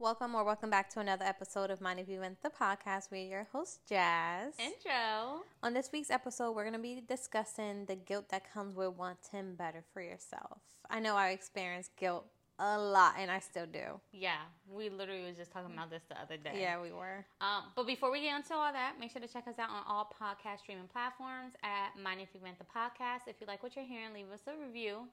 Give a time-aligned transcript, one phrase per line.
[0.00, 3.10] Welcome or welcome back to another episode of Mind If We Vent the podcast.
[3.10, 4.54] We're your host, Jazz.
[4.56, 5.40] And Joe.
[5.64, 9.56] On this week's episode, we're going to be discussing the guilt that comes with wanting
[9.56, 10.60] better for yourself.
[10.88, 12.26] I know I experienced guilt
[12.60, 14.00] a lot, and I still do.
[14.12, 14.38] Yeah,
[14.70, 16.60] we literally was just talking about this the other day.
[16.60, 17.26] Yeah, we were.
[17.40, 19.82] Um, but before we get into all that, make sure to check us out on
[19.88, 23.26] all podcast streaming platforms at Mind If We Vent the podcast.
[23.26, 25.08] If you like what you're hearing, leave us a review.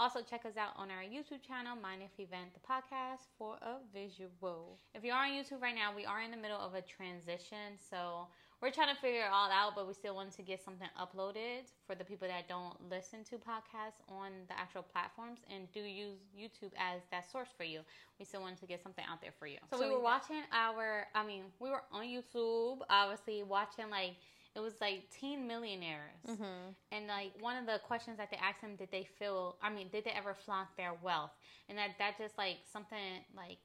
[0.00, 3.56] Also, check us out on our YouTube channel, Mind If We Vent the Podcast, for
[3.60, 4.78] a visual.
[4.94, 7.76] If you are on YouTube right now, we are in the middle of a transition,
[7.76, 8.26] so
[8.62, 11.68] we're trying to figure it all out, but we still want to get something uploaded
[11.86, 16.16] for the people that don't listen to podcasts on the actual platforms and do use
[16.32, 17.80] YouTube as that source for you.
[18.18, 19.58] We still want to get something out there for you.
[19.70, 24.16] So, so we were watching our, I mean, we were on YouTube, obviously, watching like
[24.56, 26.72] it was like teen millionaires mm-hmm.
[26.92, 29.88] and like one of the questions that they asked him did they feel i mean
[29.92, 31.30] did they ever flaunt their wealth
[31.68, 32.98] and that that just like something
[33.36, 33.58] like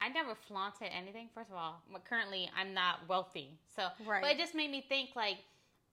[0.00, 4.22] i never flaunted anything first of all but currently i'm not wealthy so right.
[4.22, 5.38] but it just made me think like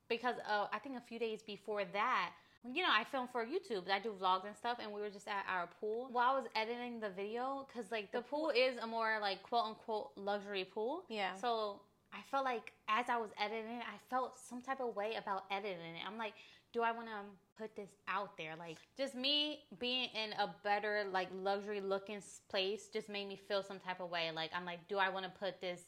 [0.09, 2.31] because uh, i think a few days before that
[2.71, 3.89] you know, I film for YouTube.
[3.89, 6.47] I do vlogs and stuff, and we were just at our pool while I was
[6.55, 11.03] editing the video because, like, the pool is a more like quote unquote luxury pool.
[11.09, 11.35] Yeah.
[11.35, 11.81] So
[12.13, 15.45] I felt like as I was editing it, I felt some type of way about
[15.49, 16.03] editing it.
[16.07, 16.33] I'm like,
[16.71, 18.53] do I want to put this out there?
[18.57, 23.63] Like, just me being in a better, like, luxury looking place just made me feel
[23.63, 24.31] some type of way.
[24.33, 25.81] Like, I'm like, do I want to put this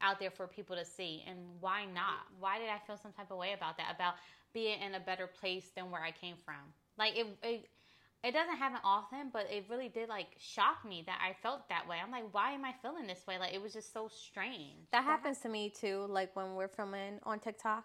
[0.00, 1.24] out there for people to see?
[1.26, 2.26] And why not?
[2.38, 3.94] Why did I feel some type of way about that?
[3.94, 4.14] About
[4.52, 6.56] being in a better place than where I came from?
[6.98, 7.68] Like, it, it
[8.24, 11.88] it doesn't happen often, but it really did like shock me that I felt that
[11.88, 11.98] way.
[12.02, 13.38] I'm like, why am I feeling this way?
[13.38, 14.90] Like it was just so strange.
[14.90, 16.06] That, that happens to me too.
[16.08, 17.84] Like when we're filming on TikTok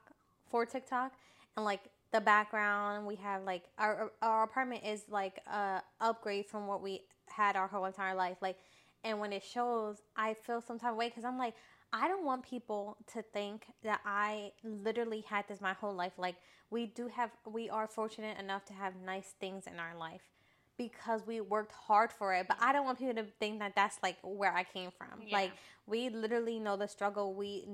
[0.50, 1.14] for TikTok,
[1.56, 6.68] and like the background we have like our our apartment is like a upgrade from
[6.68, 8.38] what we had our whole entire life.
[8.42, 8.58] Like,
[9.04, 11.56] and when it shows, I feel some type of way because I'm like,
[11.94, 16.14] I don't want people to think that I literally had this my whole life.
[16.17, 16.36] Like
[16.70, 20.21] we do have, we are fortunate enough to have nice things in our life
[20.77, 22.48] because we worked hard for it.
[22.48, 25.21] But I don't want people to think that that's like where I came from.
[25.26, 25.38] Yeah.
[25.38, 25.52] Like
[25.86, 27.33] we literally know the struggle.
[27.33, 27.66] We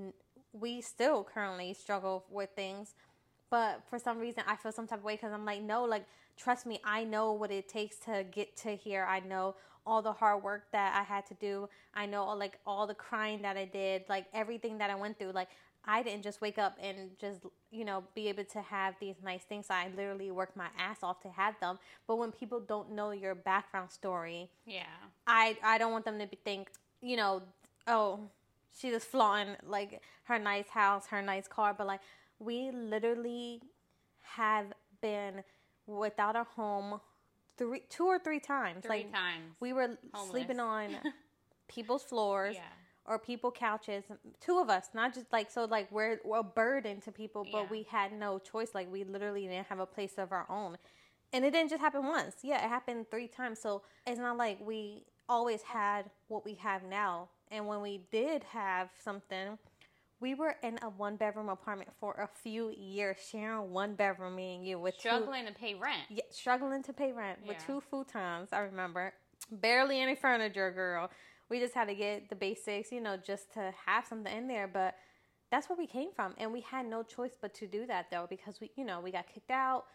[0.51, 2.95] we still currently struggle with things,
[3.49, 6.05] but for some reason I feel some type of way because I'm like, no, like
[6.35, 9.05] trust me, I know what it takes to get to here.
[9.07, 9.55] I know
[9.87, 11.69] all the hard work that I had to do.
[11.93, 15.31] I know like all the crying that I did, like everything that I went through.
[15.31, 15.47] Like
[15.85, 17.39] I didn't just wake up and just
[17.71, 19.67] you know be able to have these nice things.
[19.69, 21.79] I literally worked my ass off to have them.
[22.05, 24.83] But when people don't know your background story, yeah,
[25.25, 26.69] I I don't want them to be, think
[27.01, 27.41] you know
[27.87, 28.19] oh
[28.77, 32.01] she just flaunting like her nice house, her nice car, but like
[32.39, 33.61] we literally
[34.21, 34.67] have
[35.01, 35.43] been
[35.87, 36.99] without a home
[37.57, 38.83] three, two or three times.
[38.83, 39.55] Three like times.
[39.59, 40.31] We were Homeless.
[40.31, 40.97] sleeping on
[41.67, 42.55] people's floors.
[42.55, 42.63] Yeah.
[43.09, 44.03] Or people couches,
[44.41, 45.63] two of us, not just like so.
[45.63, 47.67] Like we're, we're a burden to people, but yeah.
[47.71, 48.71] we had no choice.
[48.75, 50.77] Like we literally didn't have a place of our own,
[51.31, 52.35] and it didn't just happen once.
[52.43, 53.59] Yeah, it happened three times.
[53.61, 57.29] So it's not like we always had what we have now.
[57.49, 59.57] And when we did have something,
[60.19, 64.55] we were in a one bedroom apartment for a few years, sharing one bedroom, me
[64.55, 66.03] and you, with struggling two, to pay rent.
[66.09, 67.49] Yeah, struggling to pay rent yeah.
[67.49, 68.47] with two futons.
[68.51, 69.13] I remember
[69.51, 71.11] barely any furniture, girl.
[71.49, 74.67] We just had to get the basics, you know, just to have something in there.
[74.67, 74.95] But
[75.51, 78.25] that's where we came from, and we had no choice but to do that though,
[78.29, 79.85] because we, you know, we got kicked out.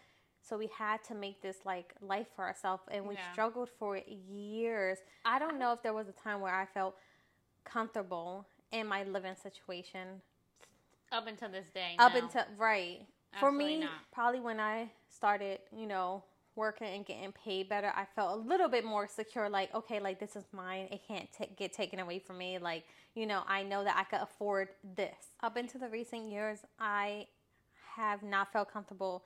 [0.41, 3.31] So we had to make this like life for ourselves, and we yeah.
[3.33, 4.99] struggled for years.
[5.25, 6.95] I don't know if there was a time where I felt
[7.65, 10.21] comfortable in my living situation.
[11.11, 11.95] Up until this day.
[11.99, 13.05] Up until right.
[13.33, 13.91] Absolutely For me, not.
[14.11, 16.23] probably when I started, you know,
[16.55, 19.47] working and getting paid better, I felt a little bit more secure.
[19.47, 20.87] Like, okay, like this is mine.
[20.91, 22.57] It can't t- get taken away from me.
[22.57, 22.83] Like,
[23.15, 25.15] you know, I know that I could afford this.
[25.41, 27.27] Up into the recent years, I
[27.95, 29.23] have not felt comfortable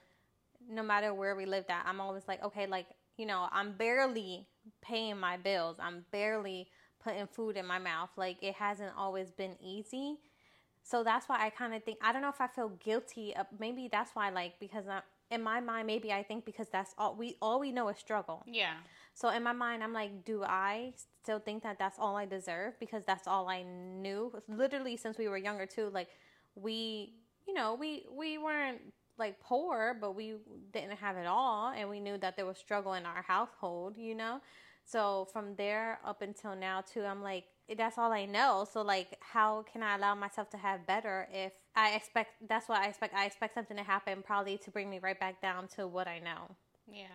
[0.69, 1.85] no matter where we lived at.
[1.85, 2.87] I'm always like, okay, like,
[3.17, 4.47] you know, I'm barely
[4.81, 5.77] paying my bills.
[5.79, 6.67] I'm barely
[7.03, 8.09] putting food in my mouth.
[8.15, 10.17] Like it hasn't always been easy.
[10.83, 13.35] So that's why I kind of think I don't know if I feel guilty.
[13.59, 17.15] maybe that's why like because I, in my mind maybe I think because that's all
[17.15, 18.43] we all we know is struggle.
[18.47, 18.75] Yeah.
[19.13, 22.79] So in my mind I'm like do I still think that that's all I deserve
[22.79, 26.07] because that's all I knew literally since we were younger too like
[26.55, 27.13] we
[27.47, 28.79] you know we we weren't
[29.17, 30.35] like poor but we
[30.71, 34.15] didn't have it all and we knew that there was struggle in our household, you
[34.15, 34.39] know?
[34.89, 37.43] So from there up until now too, I'm like,
[37.77, 38.65] that's all I know.
[38.71, 42.31] So like, how can I allow myself to have better if I expect?
[42.47, 43.13] That's what I expect.
[43.13, 46.19] I expect something to happen, probably to bring me right back down to what I
[46.19, 46.55] know.
[46.89, 47.07] Yeah.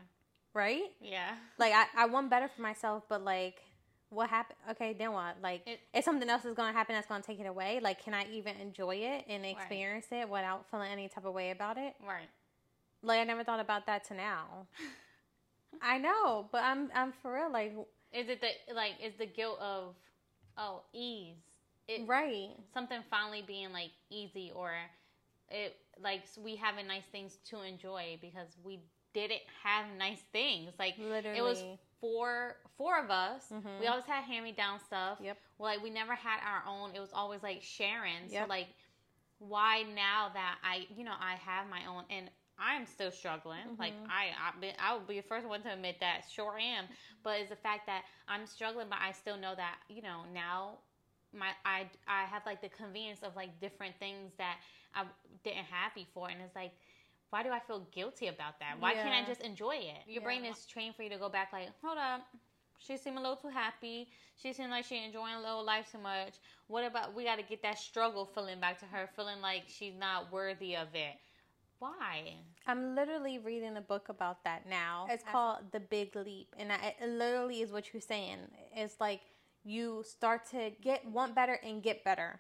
[0.53, 0.91] Right.
[1.01, 1.31] Yeah.
[1.59, 3.63] Like I, I want better for myself, but like
[4.11, 4.59] what happened?
[4.73, 5.37] Okay, then what?
[5.43, 7.81] Like, It- if something else is going to happen that's going to take it away,
[7.83, 11.51] like, can I even enjoy it and experience it without feeling any type of way
[11.51, 11.95] about it?
[12.07, 12.29] Right.
[13.03, 14.67] Like, I never thought about that to now.
[15.81, 17.51] I know, but I'm I'm for real.
[17.51, 17.73] Like,
[18.13, 19.95] Is it the like is the guilt of
[20.57, 21.37] oh ease?
[21.89, 22.51] It right?
[22.73, 24.73] something finally being like easy or
[25.51, 28.81] it like we having nice things to enjoy because we
[29.13, 30.73] didn't have nice things.
[30.79, 31.39] Like Literally.
[31.39, 31.63] it was
[32.01, 33.45] four four of us.
[33.53, 33.81] Mhm.
[33.81, 35.19] We always had hand me down stuff.
[35.21, 35.39] Yep.
[35.59, 36.95] Like we never had our own.
[36.95, 38.29] It was always like sharing.
[38.29, 38.69] So like
[39.39, 43.65] why now that I you know I have my own and I'm still struggling.
[43.79, 44.07] Like Mhm.
[44.09, 46.23] I I, be, I will be the first one to admit that.
[46.31, 46.87] Sure am.
[47.23, 50.79] But it's the fact that I'm struggling, but I still know that you know now
[51.33, 54.59] my I I have like the convenience of like different things that
[54.95, 55.05] I
[55.45, 56.73] didn't have before, and it's like.
[57.31, 58.79] Why do I feel guilty about that?
[58.81, 60.05] Why can't I just enjoy it?
[60.07, 62.23] Your brain is trained for you to go back like, hold up,
[62.79, 64.09] she seemed a little too happy.
[64.37, 66.35] She seemed like she enjoying a little life too much.
[66.69, 69.95] What about we got to get that struggle feeling back to her, feeling like she's
[69.95, 71.15] not worthy of it.
[71.83, 72.35] Why?
[72.65, 75.09] I'm literally reading a book about that now.
[75.11, 78.39] It's called The Big Leap, and I, it literally is what you're saying.
[78.73, 79.21] It's like
[79.65, 82.39] you start to get want better and get better,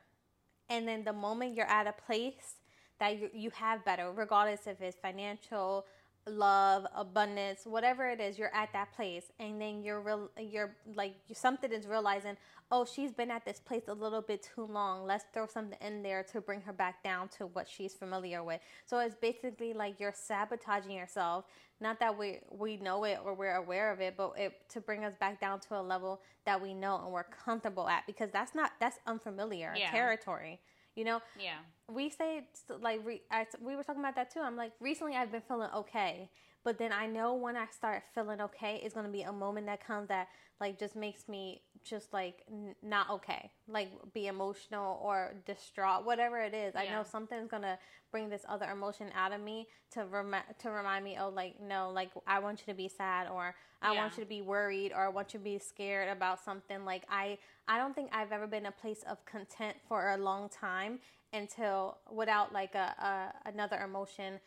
[0.69, 2.55] and then the moment you're at a place
[3.01, 5.87] that you you have better, regardless if it's financial,
[6.27, 11.15] love, abundance, whatever it is, you're at that place, and then you're real, you're like
[11.33, 12.37] something is realizing,
[12.71, 15.05] oh, she's been at this place a little bit too long.
[15.07, 18.61] Let's throw something in there to bring her back down to what she's familiar with.
[18.87, 21.45] So it's basically like you're sabotaging yourself.
[21.81, 25.05] Not that we we know it or we're aware of it, but it to bring
[25.05, 28.55] us back down to a level that we know and we're comfortable at because that's
[28.55, 29.91] not that's unfamiliar Yeah.
[29.91, 30.61] territory.
[30.95, 31.59] You know, Yeah.
[31.89, 32.45] we say
[32.81, 34.41] like re, I, we were talking about that too.
[34.41, 36.31] I'm like recently I've been feeling okay,
[36.65, 39.85] but then I know when I start feeling okay, it's gonna be a moment that
[39.87, 40.29] comes that
[40.61, 46.39] like just makes me just like n- not okay, like be emotional or distraught, whatever
[46.41, 46.75] it is.
[46.77, 47.79] I know something's gonna
[48.11, 51.91] bring this other emotion out of me to remi- to remind me, oh, like no,
[51.91, 54.01] like I want you to be sad or I Yeah.
[54.01, 56.85] want you to be worried or I want you to be scared about something.
[56.85, 57.39] Like I
[57.69, 61.01] I don't think I've ever been a place of content for a long time
[61.33, 64.41] until without like a, a another emotion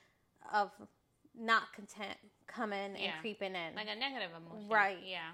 [0.53, 0.71] of
[1.37, 2.17] not content
[2.47, 3.11] coming Yeah.
[3.11, 3.75] and creeping in.
[3.75, 4.69] Like a negative emotion.
[4.69, 4.99] Right.
[5.03, 5.31] Yeah.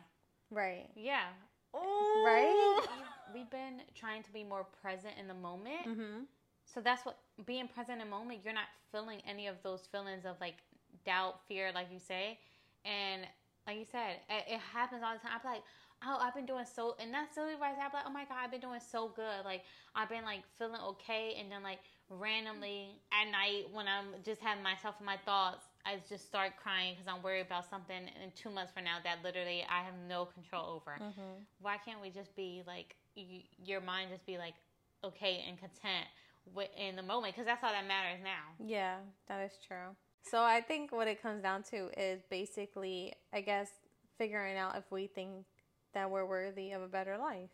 [0.50, 0.90] right.
[0.96, 1.26] Yeah.
[1.74, 2.82] Right?
[3.34, 5.88] We've been trying to be more present in the moment.
[5.88, 6.24] Mm-hmm.
[6.74, 10.26] So that's what being present in the moment, you're not feeling any of those feelings
[10.26, 10.56] of like
[11.06, 12.40] doubt, fear, like you say.
[12.86, 13.24] And
[13.68, 15.40] like you said, it, it happens all the time.
[15.44, 15.64] I'm like,
[16.04, 17.86] oh, I've been doing so, and that's silly right there.
[17.86, 19.46] I'm like, oh my God, I've been doing so good.
[19.46, 19.64] Like,
[19.96, 21.36] I've been like feeling okay.
[21.40, 21.80] And then, like,
[22.10, 26.96] randomly at night when I'm just having myself and my thoughts, I just start crying
[26.96, 30.26] because I'm worried about something in two months from now that literally I have no
[30.26, 30.98] control over.
[31.02, 31.44] Mm-hmm.
[31.62, 34.54] Why can't we just be like, y- your mind just be like,
[35.04, 36.08] okay and content
[36.78, 37.34] in the moment?
[37.34, 38.66] Because that's all that matters now.
[38.66, 38.98] Yeah,
[39.28, 39.96] that is true.
[40.24, 43.70] So I think what it comes down to is basically, I guess,
[44.18, 45.46] figuring out if we think
[45.94, 47.50] that we're worthy of a better life.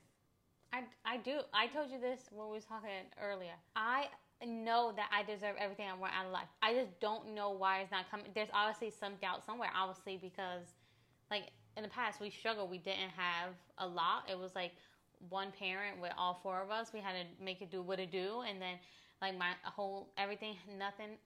[0.73, 1.39] I, I do.
[1.53, 2.89] I told you this when we was talking
[3.21, 3.53] earlier.
[3.75, 4.07] I
[4.45, 6.47] know that I deserve everything I want out of life.
[6.61, 8.27] I just don't know why it's not coming.
[8.35, 10.75] There's obviously some doubt somewhere, obviously, because
[11.31, 12.69] like in the past we struggled.
[12.69, 14.23] We didn't have a lot.
[14.29, 14.73] It was like
[15.29, 16.91] one parent with all four of us.
[16.93, 18.75] We had to make it do what it do, and then
[19.21, 21.17] like my whole everything, nothing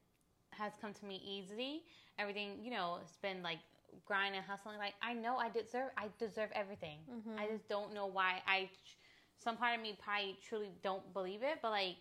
[0.52, 1.84] has come to me easy.
[2.20, 3.60] Everything, you know, it's been like
[4.06, 4.78] grinding, hustling.
[4.78, 5.90] Like I know I deserve.
[5.98, 7.00] I deserve everything.
[7.12, 7.40] Mm-hmm.
[7.40, 8.42] I just don't know why.
[8.48, 8.70] I
[9.38, 11.96] some part of me probably truly don't believe it, but like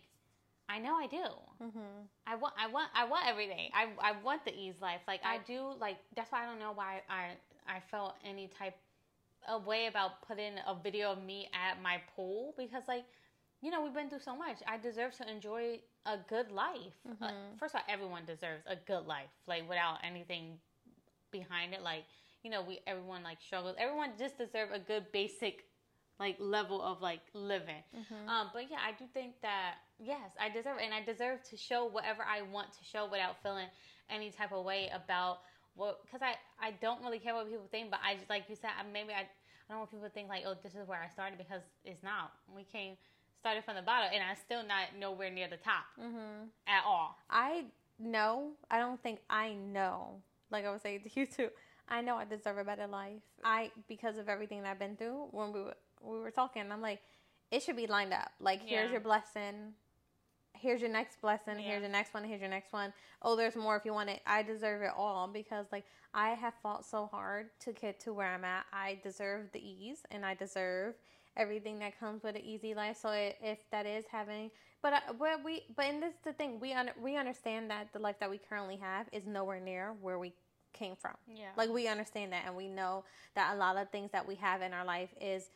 [0.71, 1.23] I know I do.
[1.61, 1.79] Mm-hmm.
[2.25, 3.69] I want, I want, I want everything.
[3.73, 5.01] I, I want the ease life.
[5.07, 5.73] Like I do.
[5.79, 7.31] Like that's why I don't know why I,
[7.67, 8.75] I felt any type
[9.47, 13.03] of way about putting a video of me at my pool because like,
[13.61, 14.57] you know, we've been through so much.
[14.67, 16.95] I deserve to enjoy a good life.
[17.19, 17.57] Like, Mhm.
[17.59, 20.59] first of all, everyone deserves a good life, like without anything
[21.31, 21.81] behind it.
[21.81, 22.05] Like,
[22.43, 23.75] you know, we everyone like struggles.
[23.77, 25.65] Everyone just deserve a good basic
[26.21, 27.83] like level of like living.
[27.97, 28.29] Mm-hmm.
[28.29, 31.57] Um, but yeah, I do think that yes, I deserve it, and I deserve to
[31.57, 33.67] show whatever I want to show without feeling
[34.09, 35.39] any type of way about
[35.75, 36.01] what.
[36.05, 36.35] Because I
[36.65, 39.11] I don't really care what people think, but I just like you said, I, maybe
[39.11, 41.63] I I don't want people to think like, oh, this is where I started because
[41.83, 42.31] it's not.
[42.55, 42.95] We came
[43.39, 46.45] started from the bottom, and I'm still not nowhere near the top Mm-hmm.
[46.67, 47.17] at all.
[47.31, 47.65] I
[47.99, 48.51] know.
[48.69, 50.21] I don't think I know.
[50.51, 51.49] Like I was saying to you too.
[51.89, 53.23] I know I deserve a better life.
[53.43, 55.27] I because of everything that I've been through.
[55.31, 57.01] When we were we were talking, I'm like,
[57.51, 58.31] it should be lined up.
[58.39, 58.91] Like here's Yeah.
[58.91, 59.73] your blessing.
[60.53, 61.65] here's your next blessing, Yeah.
[61.65, 62.93] here's your next one, here's your next one.
[63.23, 64.21] Oh, there's more if you want it.
[64.27, 68.27] I deserve it all because like I have fought so hard to get to where
[68.27, 68.65] I'm at.
[68.71, 70.93] I deserve the ease and I deserve
[71.35, 72.97] everything that comes with an easy life.
[72.97, 74.51] So if that is having,
[74.83, 77.99] but I, but we, but in this the thing we un, we understand that the
[77.99, 80.33] life that we currently have is nowhere near where we
[80.73, 81.15] came from.
[81.27, 81.49] Yeah.
[81.57, 83.03] Like we understand that and we know
[83.35, 85.49] that a lot of things that we have in our life is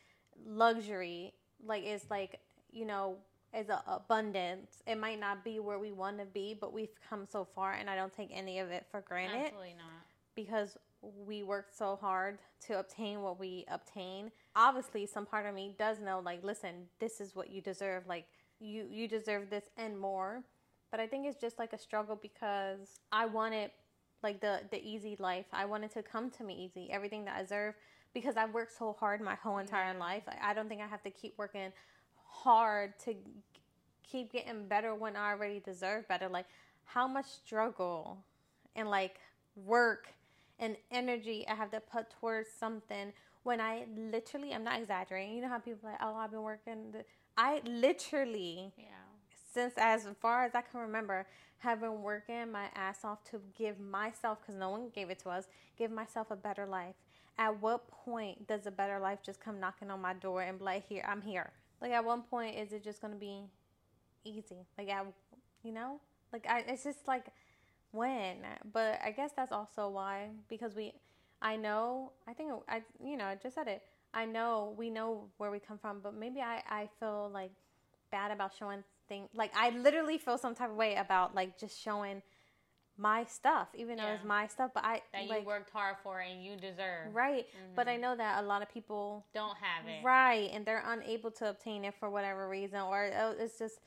[0.46, 1.34] luxury.
[1.66, 2.40] Like it's like,
[2.72, 3.18] you know,
[3.58, 4.84] is a abundance.
[4.86, 7.90] It might not be where we want to be, but we've come so far and
[7.90, 10.04] I don't take any of it for granted Absolutely not.
[10.36, 14.32] because we worked so hard to obtain what we obtain.
[14.56, 18.08] Obviously, some part of me does know like listen, this is what you deserve.
[18.08, 18.26] Like
[18.60, 20.44] you you deserve this and more.
[20.92, 23.72] But I think it's just like a struggle because I wanted
[24.24, 25.46] like the the easy life.
[25.54, 26.92] I wanted to come to me easy.
[26.92, 27.76] Everything that I deserve
[28.16, 30.00] because I've worked so hard my whole entire Yeah.
[30.00, 30.24] life.
[30.28, 31.72] I, I don't think I have to keep working
[32.28, 33.22] hard to g-
[34.04, 36.30] keep getting better when I already deserve better.
[36.30, 36.48] Like
[36.86, 38.20] how much struggle
[38.76, 39.18] and like
[39.56, 40.10] work
[40.60, 45.36] and energy I have to put towards something when I literally, I'm not exaggerating.
[45.36, 46.94] You know how people are like, oh, I've been working.
[46.94, 47.06] th-"
[47.38, 48.86] I literally, Yeah.
[49.54, 51.28] since as far as I can remember,
[51.60, 55.30] have been working my ass off to give myself, because no one gave it to
[55.30, 56.96] us, give myself a better life.
[57.38, 60.66] At what point does a better life just come knocking on my door and be
[60.66, 61.52] like, here, I'm here?
[61.82, 63.44] Like, at one point, is it just going to be
[64.24, 64.66] easy?
[64.78, 65.02] Like, I,
[65.64, 66.00] you know?
[66.32, 67.26] Like, I, it's just like,
[67.92, 68.38] when?
[68.72, 70.94] But I guess that's also why, because we,
[71.42, 73.84] I know, I think, I, you know, I just said it.
[74.14, 77.52] I know, we know where we come from, but maybe I, I feel like
[78.12, 79.30] bad about showing things.
[79.34, 82.22] Like, I literally feel some type of way about, like, just showing
[82.98, 86.20] my stuff, even though it's my stuff, but I, That like, you worked hard for
[86.22, 87.14] and you deserve.
[87.14, 87.46] right.
[87.76, 88.02] But I Mhm.
[88.02, 90.04] know that a lot of people Don't have it.
[90.04, 93.80] Right, and they're unable to obtain it for whatever reason, or uh, it's just,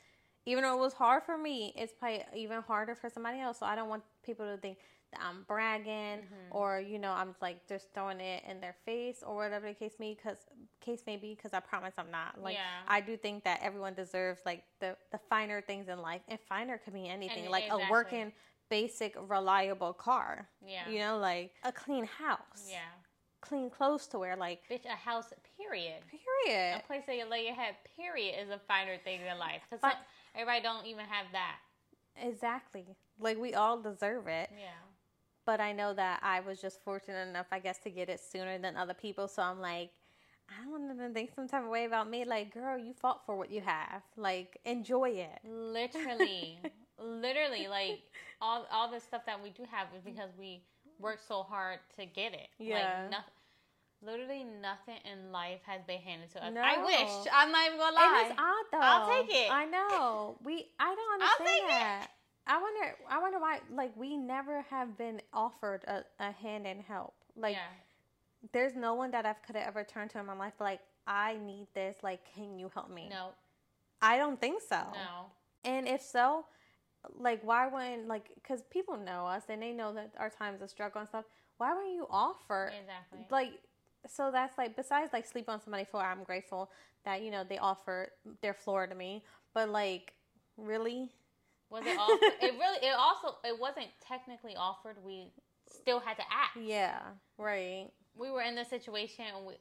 [0.45, 3.59] even though it was hard for me, it's probably even harder for somebody else.
[3.59, 4.77] So I don't want people to think
[5.11, 6.47] that I'm bragging, Mhm.
[6.51, 9.97] or you know, I'm like just throwing it in their face, or whatever the case
[9.97, 10.37] may, because
[10.81, 11.33] case may be.
[11.33, 12.39] Because I promise I'm not.
[12.39, 12.83] Like Yeah.
[12.87, 16.77] I do think that everyone deserves like the the finer things in life, and finer
[16.77, 17.85] could be anything, And- like exactly.
[17.87, 18.33] a working,
[18.69, 20.47] basic, reliable car.
[20.65, 20.87] Yeah.
[20.89, 22.79] You know, like a clean house, Yeah.
[23.41, 26.01] clean clothes to wear, like Bitch, a house, period.
[26.09, 26.77] period.
[26.77, 29.61] A place that you lay your head, period, is a finer thing in life.
[29.69, 29.97] Because But-
[30.35, 31.57] everybody don't even have that.
[32.15, 32.85] Exactly.
[33.19, 34.49] Like we all deserve it.
[34.57, 34.71] Yeah.
[35.45, 38.57] But I know that I was just fortunate enough, I guess, to get it sooner
[38.59, 39.27] than other people.
[39.27, 39.91] So I'm like,
[40.49, 42.25] I don't to think some type of way about me.
[42.25, 44.03] Like, girl, you fought for what you have.
[44.15, 45.39] Like, enjoy it.
[45.43, 46.59] Literally.
[46.97, 47.67] literally.
[47.67, 48.01] Like,
[48.41, 50.61] all, all the stuff that we do have is because we
[50.99, 52.49] worked so hard to get it.
[52.57, 52.75] Yeah.
[52.75, 53.33] Like, nothing.
[54.01, 56.53] Literally nothing in life has been handed to us.
[56.53, 56.61] No.
[56.61, 57.27] I wish.
[57.33, 58.27] I'm not even gonna lie.
[58.29, 58.79] it's odd though.
[58.81, 59.51] I'll take it.
[59.51, 60.37] I know.
[60.41, 60.67] We.
[60.79, 61.67] I don't understand take it.
[61.67, 62.07] that.
[62.47, 62.95] I wonder.
[63.09, 63.59] I wonder why.
[63.73, 67.13] Like, we never have been offered a, a hand in help.
[67.35, 68.47] Like, yeah.
[68.53, 70.53] there's no one that I've could have ever turned to in my life.
[70.61, 71.97] Like, I need this.
[72.01, 73.09] Like, can you help me?
[73.09, 73.31] No.
[74.01, 74.77] I don't think so.
[74.77, 75.25] No.
[75.65, 76.45] And if so,
[77.17, 80.69] like, why wouldn't, like, because people know us and they know that our times of
[80.69, 81.25] struggle and stuff.
[81.57, 82.71] Why wouldn't you offer?
[82.79, 83.25] Exactly.
[83.29, 83.51] Like,
[84.07, 86.71] so that's like, besides like sleep on somebody's floor, I'm grateful
[87.05, 89.23] that, you know, they offer their floor to me.
[89.53, 90.13] But, like,
[90.57, 91.09] really?
[91.69, 92.19] Was it offered?
[92.41, 92.87] it really.
[92.87, 93.37] It also.
[93.43, 94.97] It wasn't technically offered.
[95.05, 95.31] We
[95.71, 96.57] still had to act.
[96.59, 96.99] Yeah,
[97.37, 97.87] right.
[98.17, 99.53] We were in the situation, and we,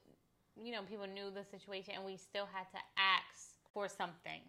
[0.62, 4.40] you know, people knew the situation, and we still had to ask for something.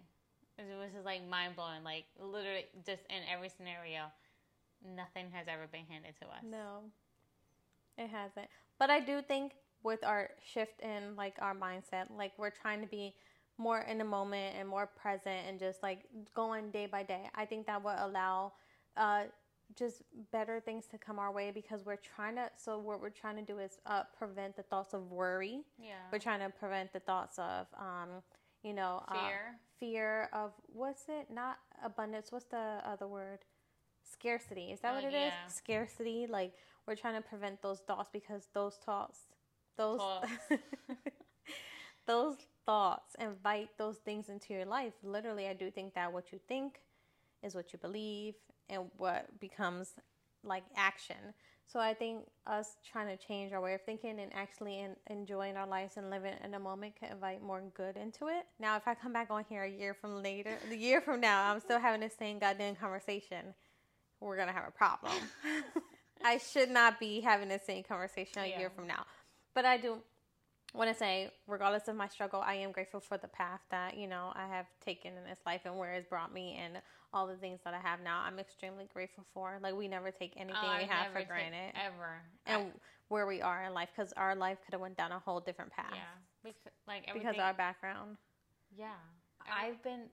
[0.60, 1.84] It was just like mind blowing.
[1.84, 4.12] Like literally, just in every scenario,
[4.84, 6.44] nothing has ever been handed to us.
[6.44, 6.84] No,
[7.98, 8.48] it hasn't.
[8.78, 12.88] But I do think with our shift in like our mindset, like we're trying to
[12.88, 13.16] be
[13.58, 17.30] more in the moment and more present and just like going day by day.
[17.36, 18.54] I think that would allow
[18.98, 19.24] uh,
[19.78, 20.02] just
[20.32, 22.50] better things to come our way because we're trying to.
[22.58, 25.62] So what we're trying to do is uh, prevent the thoughts of worry.
[25.78, 25.94] Yeah.
[26.12, 28.24] We're trying to prevent the thoughts of, um,
[28.64, 29.60] you know, uh, Fear.
[29.80, 31.28] fear of what's it?
[31.32, 32.32] Not abundance.
[32.32, 33.40] What's the other word?
[34.04, 34.72] Scarcity.
[34.72, 35.14] Is that Uh, what it is?
[35.34, 35.48] yeah.
[35.48, 36.28] Scarcity.
[36.28, 36.54] Like
[36.88, 39.20] we're trying to prevent those thoughts because those thoughts,
[39.78, 40.28] those, Thoughts.
[42.06, 44.94] those thoughts invite those things into your life.
[45.04, 46.82] Literally, I do think that what you think
[47.44, 48.36] is what you believe,
[48.70, 49.94] and what becomes
[50.44, 51.34] like action.
[51.72, 55.56] So I think us trying to change our way of thinking and actually in, enjoying
[55.56, 58.48] our lives and living in a moment can invite more good into it.
[58.60, 61.52] Now, if I come back on here a year from later, the year from now,
[61.52, 63.54] I'm still having the same goddamn conversation,
[64.20, 65.14] we're gonna have a problem.
[66.26, 68.60] I should not be having the same conversation a Yeah.
[68.60, 69.06] year from now,
[69.54, 70.00] but I do.
[70.74, 74.08] Want to say, regardless of my struggle, I am grateful for the path that, you
[74.08, 76.82] know, I have taken in this life and where it's brought me and
[77.14, 78.22] all the things that I have now.
[78.26, 79.58] I'm extremely grateful for.
[79.62, 81.74] Like, we never take anything Oh, we I have for granted.
[81.76, 82.22] ever.
[82.46, 82.72] And
[83.08, 85.72] where we are in life, because our life could have went down a whole different
[85.72, 85.88] path.
[85.94, 86.02] Yeah,
[86.44, 87.40] because, like Because everything.
[87.40, 88.18] of our background.
[88.78, 88.94] Yeah.
[89.52, 90.04] I've been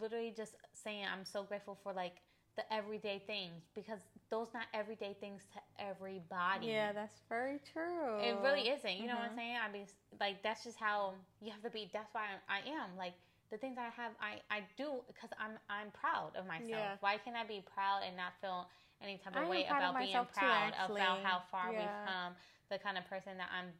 [0.00, 2.14] literally just saying I'm so grateful for like
[2.56, 3.98] the everyday things because
[4.30, 6.66] those not everyday things to everybody.
[6.66, 8.18] Yeah, that's very true.
[8.20, 8.96] It really isn't.
[8.96, 9.24] You know what.
[9.24, 9.38] I'm mm-hmm.
[9.38, 9.56] saying?
[9.58, 9.86] I mean,
[10.20, 11.90] like that's just how you have to be.
[11.92, 13.14] That's why I, I am like
[13.50, 14.12] the things I have.
[14.22, 16.70] I I do because I'm I'm proud of myself.
[16.70, 16.96] Yeah.
[17.00, 18.66] Why can't I be proud and not feel
[19.02, 21.00] any type of am way proud of about being too, proud actually.
[21.00, 22.32] about how far we've come,
[22.70, 23.74] the kind of person that I'm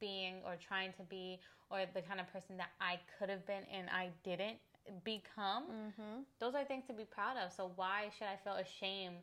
[0.00, 3.64] being or trying to be, or the kind of person that I could have been
[3.72, 4.60] and I didn't
[5.04, 6.20] become Mm-hmm.
[6.40, 7.52] those are things to be proud of.
[7.52, 9.16] So why should I feel ashamed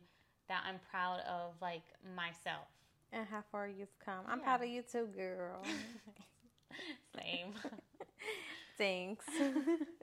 [0.48, 1.84] that I'm proud of like
[2.16, 2.66] myself?
[3.12, 4.24] And how far you've come.
[4.28, 4.44] I'm Yeah.
[4.44, 5.62] proud of you too, girl.
[7.16, 7.54] Same.
[8.78, 9.26] Thanks.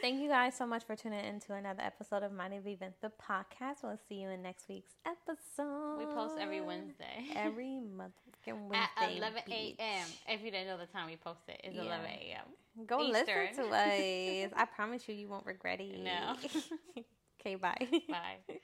[0.00, 2.74] Thank you guys so much for tuning in to another episode of Mind If We
[2.74, 3.82] Vent, the podcast.
[3.82, 5.98] We'll see you in next week's episode.
[5.98, 7.26] we post every Wednesday.
[7.34, 8.88] Every motherfucking Wednesday.
[8.96, 10.06] At 11 a.m.
[10.28, 11.82] If you didn't know the time we post it, it's Yeah.
[11.82, 12.86] 11 a.m.
[12.86, 13.26] Go Eastern.
[13.48, 14.52] listen to us.
[14.56, 15.98] I promise you, you won't regret it.
[16.00, 16.36] No.
[17.40, 17.86] okay, bye.
[18.08, 18.60] Bye.